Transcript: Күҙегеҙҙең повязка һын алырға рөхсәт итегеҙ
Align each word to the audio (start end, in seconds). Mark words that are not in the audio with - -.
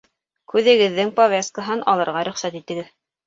Күҙегеҙҙең 0.53 1.11
повязка 1.19 1.67
һын 1.69 1.85
алырға 1.93 2.23
рөхсәт 2.31 2.59
итегеҙ 2.63 2.91